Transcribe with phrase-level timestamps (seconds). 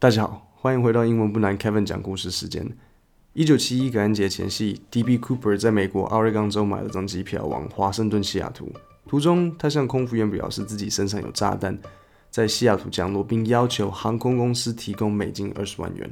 [0.00, 2.66] 大家好，欢迎回到英文不难 Kevin 讲故事时间。
[3.34, 5.18] 一九七一感恩节前夕，D.B.
[5.18, 8.72] Cooper 在美国奥瑞冈州买了张机票往华盛顿西雅图。
[9.06, 11.78] 途中，他向空服员表示自己身上有炸弹，
[12.30, 16.10] 在西雅图降落，并要求航空公司提供美金二十万元。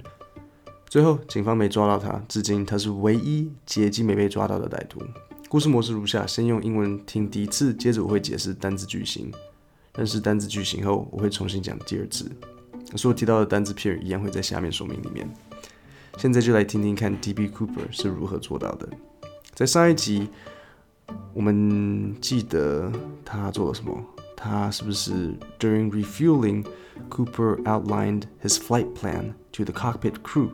[0.90, 5.00] 最后，警方没抓到他，至今他是唯一劫机没被抓到的歹徒。
[5.48, 9.32] 故事模式如下：先用英文听第一次，接着我会解释单字句型。
[9.96, 12.30] 认识单字句型后，我会重新讲第二次。
[12.96, 15.28] 所提到的单字片语一样会在下面说明里面。
[16.16, 17.48] 现在就来听听看 D.B.
[17.48, 18.88] Cooper 是如何做到的。
[19.54, 20.28] 在上一集，
[21.32, 22.90] 我们记得
[23.24, 24.02] 他做了什么？
[24.36, 26.64] 他是不是 During refueling,
[27.10, 30.52] Cooper outlined his flight plan to the cockpit crew?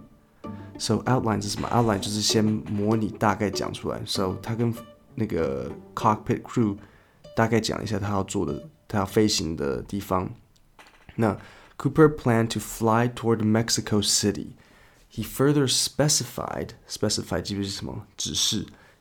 [0.78, 4.00] So outline 是什么？outline 就是先模拟大概讲出来。
[4.04, 4.74] So 他跟
[5.14, 6.76] 那个 cockpit crew
[7.36, 10.28] 大概讲一下他要做的，他要飞行的地方。
[11.16, 11.36] 那
[11.76, 14.56] Cooper planned to fly toward Mexico City.
[15.08, 17.50] He further specified specified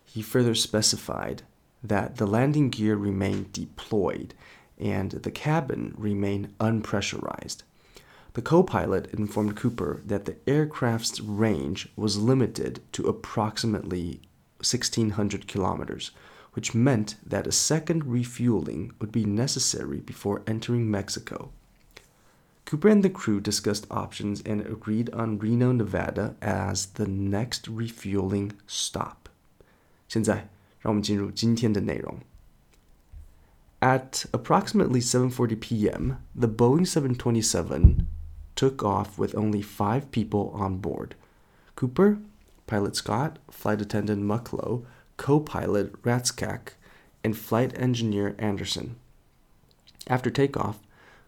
[0.06, 1.44] He further specified
[1.84, 4.34] that the landing gear remained deployed
[4.80, 7.64] and the cabin remained unpressurized.
[8.34, 14.22] The co-pilot informed Cooper that the aircraft's range was limited to approximately
[14.58, 16.12] 1600 kilometers,
[16.54, 21.52] which meant that a second refueling would be necessary before entering Mexico.
[22.74, 28.54] Cooper and the crew discussed options and agreed on Reno, Nevada as the next refueling
[28.66, 29.30] stop.
[30.08, 30.48] 现在,
[33.80, 38.08] At approximately 7:40 p.m., the Boeing 727
[38.56, 41.14] took off with only 5 people on board.
[41.76, 42.18] Cooper,
[42.66, 44.84] pilot Scott, flight attendant Mucklow,
[45.18, 46.74] co-pilot Rataczak,
[47.24, 48.96] and flight engineer Anderson.
[50.08, 50.80] After takeoff,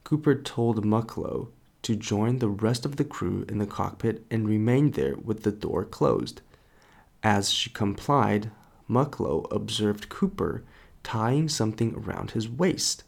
[0.05, 1.47] Cooper told Mucklow
[1.81, 5.51] to join the rest of the crew in the cockpit and remain there with the
[5.51, 6.41] door closed.
[7.23, 8.51] As she complied,
[8.87, 10.63] Mucklow observed Cooper
[11.01, 13.03] tying something around his waist.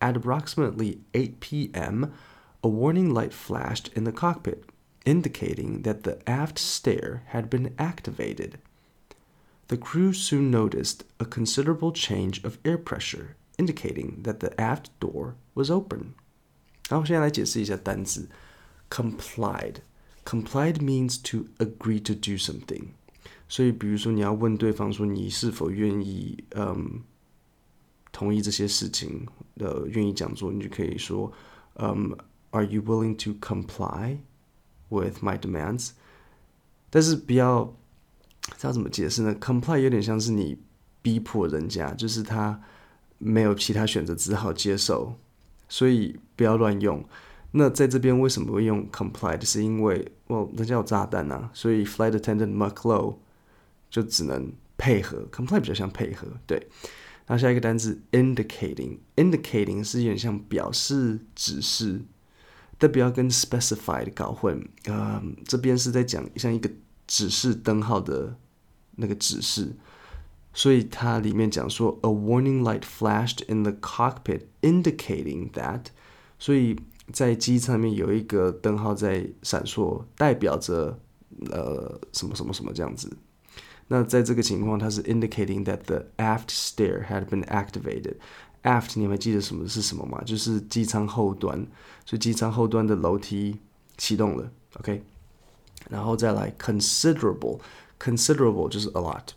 [0.00, 2.14] At approximately 8 p.m.,
[2.62, 4.64] a warning light flashed in the cockpit,
[5.04, 8.58] indicating that the aft stair had been activated.
[9.66, 15.33] The crew soon noticed a considerable change of air pressure indicating that the aft door
[15.53, 16.13] was open.
[16.89, 18.27] 然后现在来解释一下单词
[18.89, 22.89] complied。complied means to agree to do something。
[23.47, 27.01] 所以，比如说你要问对方说你是否愿意，嗯，
[28.11, 29.25] 同意这些事情，
[29.55, 31.31] 呃，愿意讲做，你就可以说，
[31.75, 32.15] 嗯，
[32.51, 34.17] Are you willing to comply
[34.89, 35.91] with my demands？
[36.89, 37.75] 但是不要，
[38.57, 39.35] 这要怎么解释呢？
[39.35, 40.59] comply 有点像是你
[41.01, 42.61] 逼迫人家，就是他。
[43.18, 45.14] 没有其他选择，只好接受，
[45.68, 47.04] 所以不要乱用。
[47.52, 49.44] 那在这边为什么会用 complied？
[49.44, 53.16] 是因为哦，人家有炸弹啊，所以 flight attendant McLeod
[53.88, 55.26] 就只能配合。
[55.30, 56.58] comply 比较像配合，对。
[57.26, 62.02] 然后下一个单词 indicating，indicating 是有点像表示、指示，
[62.76, 64.68] 但不要跟 specified 搞混。
[64.86, 66.68] 呃，这边是在讲像一个
[67.06, 68.36] 指示灯号的
[68.96, 69.72] 那个指示。
[70.54, 75.86] 所以它里面讲说，a warning light flashed in the cockpit indicating that，
[76.38, 76.78] 所以
[77.12, 80.96] 在机舱里面有一个灯号在闪烁，代表着
[81.50, 83.14] 呃什么什么什么这样子。
[83.88, 88.14] 那在这个情况，它是 indicating that the aft stair had been activated。
[88.62, 90.22] aft 你们记得什么是什么吗？
[90.24, 91.66] 就是机舱后端，
[92.06, 93.58] 所以机舱后端的楼梯
[93.98, 94.50] 启动了。
[94.78, 95.02] OK，
[95.90, 99.32] 然后再来 considerable，considerable 就是 a lot。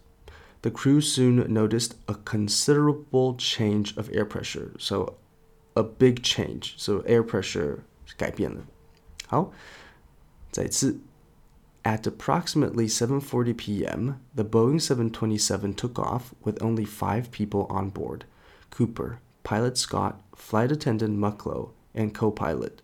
[0.62, 4.72] the crew soon noticed a considerable change of air pressure.
[4.78, 5.16] So,
[5.74, 6.74] a big change.
[6.76, 7.80] So, air pressure
[8.16, 8.64] 改变了。
[9.26, 9.52] 好，
[10.50, 11.00] 再次。
[11.84, 18.24] At approximately 7:40 p.m., the Boeing 727 took off with only five people on board:
[18.70, 22.82] Cooper, pilot Scott, flight attendant Mucklow, and co-pilot.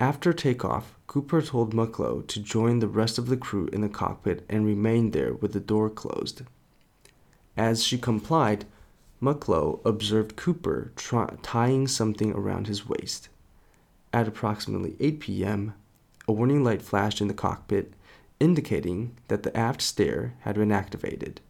[0.00, 4.46] After takeoff, Cooper told Mucklow to join the rest of the crew in the cockpit
[4.48, 6.40] and remain there with the door closed.
[7.54, 8.64] As she complied,
[9.20, 13.28] Mucklow observed Cooper try- tying something around his waist.
[14.10, 15.74] At approximately 8 p.m.,
[16.26, 17.92] a warning light flashed in the cockpit,
[18.40, 21.42] indicating that the aft stair had been activated.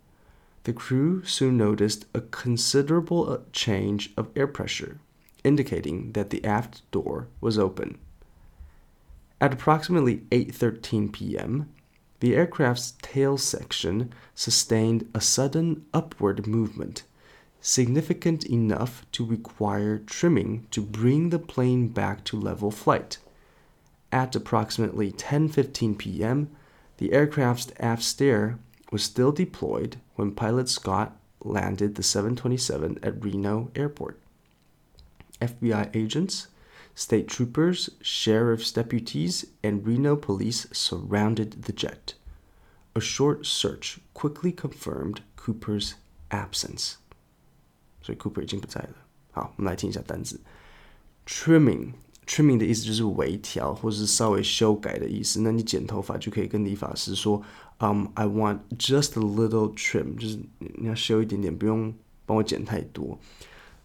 [0.64, 4.98] The crew soon noticed a considerable uh, change of air pressure,
[5.44, 7.98] indicating that the aft door was open.
[9.40, 11.70] At approximately 8:13 p.m.,
[12.20, 17.04] the aircraft's tail section sustained a sudden upward movement,
[17.62, 23.16] significant enough to require trimming to bring the plane back to level flight.
[24.12, 26.50] At approximately 10:15 p.m.,
[26.98, 28.58] the aircraft's aft stair
[28.92, 34.20] was still deployed when pilot Scott landed the 727 at Reno Airport.
[35.40, 36.48] FBI agents,
[36.95, 42.13] state troopers, sheriff's deputies, and Reno police surrounded the jet.
[42.93, 45.95] A short search quickly confirmed Cooper's
[46.29, 46.95] absence.
[48.01, 48.95] 所以 Cooper 已经不在了。
[49.31, 50.39] 好，我们来听一下单词。
[51.25, 51.93] Trimming
[52.25, 55.41] trimming 的意思就是微调或是稍微修改的意思。
[55.41, 57.41] 那你剪头发就可以跟理发师说，
[57.79, 61.93] 嗯、um,，I want just a little trim，就是你要修一点点，不用
[62.25, 63.19] 帮我剪太多。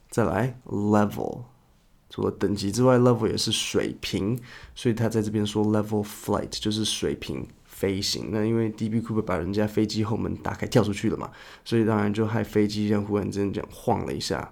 [0.09, 1.43] 再来 level，
[2.16, 4.40] 除了等级之外，level 也是水平，
[4.74, 8.30] 所以他在这边说 level flight 就是水平飞行。
[8.32, 11.30] 那因为 DB Cooper 把人家飞机后门打开跳出去了嘛，
[11.66, 14.50] 所以当然就害飞机这样忽然之间这样晃了一下。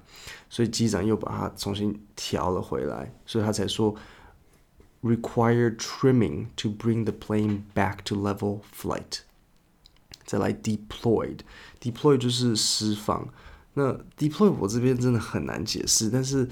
[0.50, 3.96] 所以机长又把它重新调了回来，所以他才说
[5.02, 9.20] require trimming to bring the plane back to level flight。
[10.26, 13.26] 再来 deployed，deploy 就是释放。
[13.76, 16.46] 那 deploy 我这边真的很难解释，但是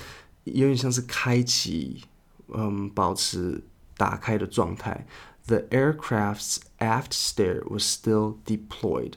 [0.46, 2.04] 有点像是开启，
[2.48, 3.64] 嗯，保持
[3.98, 5.06] 打开的状态。
[5.48, 9.14] The aircraft's aft stair was still deployed。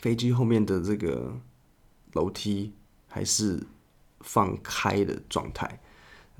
[0.00, 1.40] 飞机后面的这个
[2.12, 2.74] 楼梯。
[3.12, 3.60] 还是
[4.20, 5.80] 放开的状态。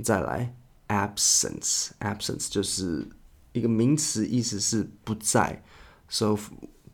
[0.04, 0.54] 再来
[0.86, 3.08] ，absence，absence 就是
[3.52, 5.64] 一个名词，意思是不在。
[6.08, 6.38] So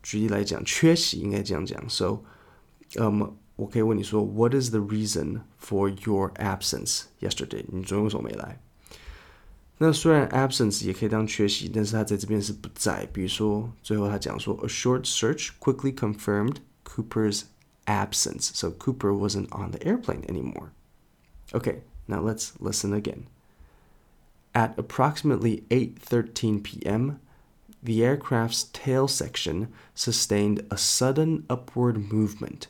[0.01, 1.87] 举例来讲，缺席应该这样讲。
[1.87, 2.23] So，
[2.95, 7.64] 嗯，我可以问你说，What is the reason for your absence yesterday？
[7.68, 8.60] 你昨天为什么没来？
[9.78, 13.04] 那虽然 absence 也可以当缺席，但是它在这边是不在。
[13.06, 17.42] 比如说，最后他讲说，A short search quickly confirmed Cooper's
[17.86, 18.50] absence.
[18.54, 20.70] So Cooper wasn't on the airplane anymore.
[21.52, 23.24] Okay, now let's listen again.
[24.52, 27.18] At approximately 8:13 p.m.,
[27.82, 32.68] the aircraft's tail section sustained a sudden upward movement,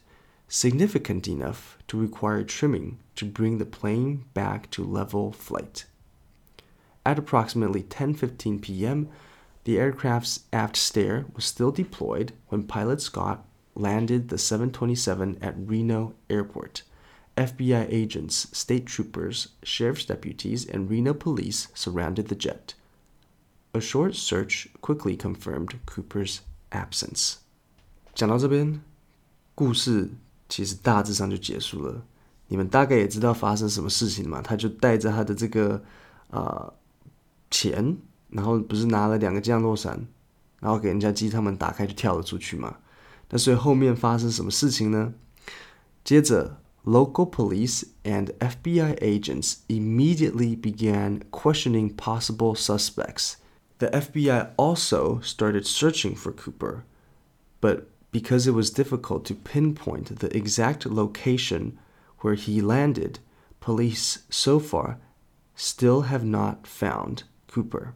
[0.48, 5.86] significant enough to require trimming to bring the plane back to level flight.
[7.04, 9.08] At approximately 10:15 p.m.,
[9.64, 13.44] the aircraft's aft stair was still deployed when pilot Scott
[13.74, 16.82] landed the 727 at Reno Airport.
[17.36, 22.74] FBI agents, state troopers, sheriff's deputies, and Reno police surrounded the jet.
[23.72, 27.38] A short search quickly confirmed Cooper's absence.
[28.14, 28.82] 讲到这边，
[29.54, 30.10] 故事
[30.48, 32.02] 其实大致上就结束了。
[32.48, 34.42] 你们大概也知道发生什么事情嘛？
[34.42, 35.82] 他就带着他的这个
[36.28, 36.74] 呃
[37.50, 37.96] 钱，
[38.28, 40.06] 然后不是拿了两个降落伞，
[40.60, 42.76] 然后给人家机舱门打开就跳了出去嘛。
[43.30, 45.14] 那所以后面发生什么事情呢？
[46.04, 53.36] 接着，local police and FBI agents immediately began questioning possible suspects.
[53.78, 56.82] The FBI also started searching for Cooper,
[57.60, 57.84] but
[58.17, 61.73] because it was difficult to pinpoint the exact location
[62.21, 63.19] where he landed,
[63.59, 64.97] police so far
[65.55, 67.93] still have not found Cooper.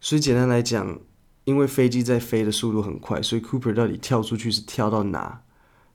[0.00, 0.98] 所以简单来讲，
[1.44, 5.42] 因为飞机在飞的速度很快，所以 Cooper 到底跳出去是跳到哪？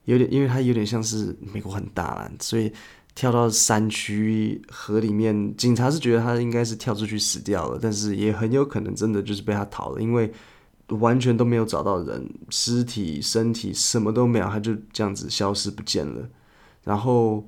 [0.06, 2.72] 有点，因为它有点像是美国很大啦，所以
[3.14, 5.56] 跳到山区河里面。
[5.58, 10.32] 警察是觉得他应该是跳出去死掉了，但是也很有可能真的就是被他逃了，因为
[10.98, 16.28] 完全都没有找到人，尸体、身体什么都没有，他就这样子消失不见了。
[16.84, 17.48] 然后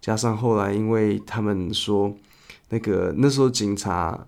[0.00, 2.14] 加上后来，因为他们说
[2.68, 4.26] 那个那时候警察。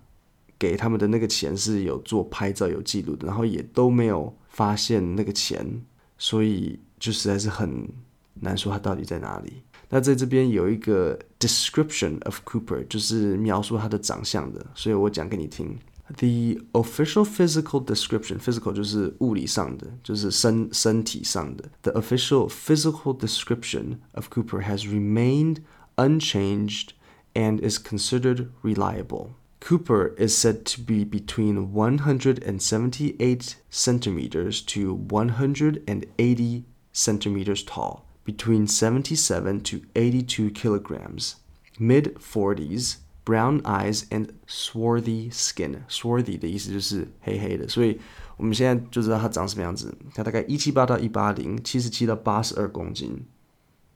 [0.56, 5.82] 给他们的那个钱是有做拍照有记录的，然后也都没有发现那个钱，
[6.16, 7.86] 所以就实在是很
[8.34, 9.62] 难说他到底在哪里。
[9.90, 15.76] 那在这边有一个 description of Cooper，就是描述他的长相的，所以我讲给你听。
[16.17, 21.69] The official physical description，physical 就是物理上的，就是身身体上的。
[21.83, 25.57] The official physical description of Cooper has remained
[25.97, 26.93] unchanged
[27.35, 29.35] and is considered reliable.
[29.61, 39.81] Cooper is said to be between 178 centimeters to 180 centimeters tall, between 77 to
[39.95, 41.35] 82 kilograms,
[41.77, 45.80] mid 40s, brown eyes and swarthy skin.
[45.88, 47.98] Swarthy 的意思就是黑黑的，所以
[48.36, 49.96] 我们现在就知道他长什么样子。
[50.14, 53.24] 他大概一七八到一八零，七十七到八十二公斤。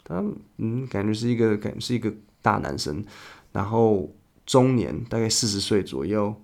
[0.05, 0.25] 他
[0.57, 3.05] 嗯，感觉是一个感是一个大男生，
[3.53, 4.11] 然后
[4.47, 6.35] 中年，大概四十岁左右，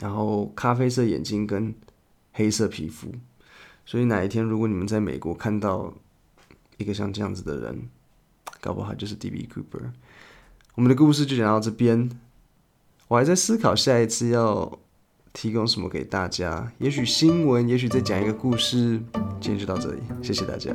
[0.00, 1.74] 然后咖啡色眼睛跟
[2.32, 3.12] 黑色皮肤，
[3.84, 5.92] 所以哪一天如果你们在美国看到
[6.76, 7.88] 一个像这样子的人，
[8.60, 9.48] 搞不好就是 D.B.
[9.52, 9.90] Cooper。
[10.74, 12.10] 我们的故事就讲到这边。
[13.06, 14.78] 我还在思考下一次要
[15.32, 19.00] 提供什么给大家，也许新闻，也许再讲一个故事。
[19.40, 20.74] 今天就到这里，谢谢大家。